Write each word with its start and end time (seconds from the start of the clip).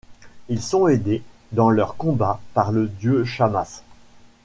Ils 0.49 0.63
sont 0.63 0.87
aidés 0.87 1.21
dans 1.51 1.69
leur 1.69 1.95
combat 1.95 2.41
par 2.55 2.71
le 2.71 2.87
dieu 2.87 3.23
Shamash. 3.23 3.83